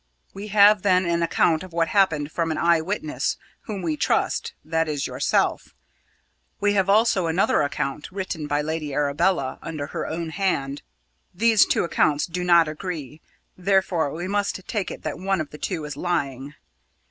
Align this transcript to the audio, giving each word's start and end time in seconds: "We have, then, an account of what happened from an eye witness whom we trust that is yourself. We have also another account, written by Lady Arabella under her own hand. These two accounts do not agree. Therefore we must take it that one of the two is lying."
"We 0.33 0.47
have, 0.47 0.81
then, 0.81 1.05
an 1.05 1.21
account 1.21 1.61
of 1.61 1.73
what 1.73 1.89
happened 1.89 2.31
from 2.31 2.49
an 2.49 2.57
eye 2.57 2.81
witness 2.81 3.37
whom 3.65 3.83
we 3.83 3.95
trust 3.95 4.55
that 4.65 4.87
is 4.89 5.05
yourself. 5.05 5.75
We 6.59 6.73
have 6.73 6.89
also 6.89 7.27
another 7.27 7.61
account, 7.61 8.11
written 8.11 8.47
by 8.47 8.63
Lady 8.63 8.95
Arabella 8.95 9.59
under 9.61 9.85
her 9.93 10.07
own 10.07 10.29
hand. 10.29 10.81
These 11.35 11.67
two 11.67 11.83
accounts 11.83 12.25
do 12.25 12.43
not 12.43 12.67
agree. 12.67 13.21
Therefore 13.55 14.11
we 14.11 14.27
must 14.27 14.67
take 14.67 14.89
it 14.89 15.03
that 15.03 15.19
one 15.19 15.39
of 15.39 15.51
the 15.51 15.59
two 15.59 15.85
is 15.85 15.95
lying." 15.95 16.55